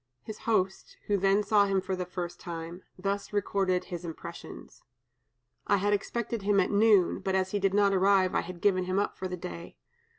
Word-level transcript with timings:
His 0.23 0.39
host, 0.49 0.97
who 1.05 1.15
then 1.15 1.43
saw 1.43 1.67
him 1.67 1.79
for 1.79 1.95
the 1.95 2.07
first 2.07 2.39
time, 2.39 2.81
thus 2.97 3.31
recorded 3.31 3.83
his 3.83 4.03
impressions: 4.03 4.81
"I 5.67 5.77
had 5.77 5.93
expected 5.93 6.41
him 6.41 6.59
at 6.59 6.71
noon, 6.71 7.19
but 7.19 7.35
as 7.35 7.51
he 7.51 7.59
did 7.59 7.75
not 7.75 7.93
arrive, 7.93 8.33
I 8.33 8.41
had 8.41 8.61
given 8.61 8.85
him 8.85 8.97
up 8.97 9.15
for 9.15 9.27
the 9.27 9.37
day. 9.37 9.77